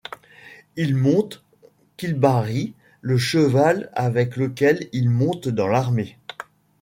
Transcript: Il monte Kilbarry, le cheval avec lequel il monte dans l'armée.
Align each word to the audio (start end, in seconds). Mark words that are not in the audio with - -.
Il 0.77 0.95
monte 0.95 1.43
Kilbarry, 1.97 2.73
le 3.01 3.19
cheval 3.19 3.91
avec 3.93 4.35
lequel 4.35 4.89
il 4.93 5.11
monte 5.11 5.47
dans 5.47 5.67
l'armée. 5.67 6.17